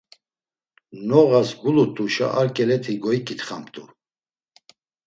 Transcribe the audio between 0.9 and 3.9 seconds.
Noğas gulut̆uşa ar ǩeleti goiǩitxamt̆u.